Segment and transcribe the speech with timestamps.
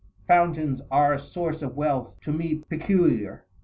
[0.27, 3.45] Fountains are A source of wealth to me peculiar.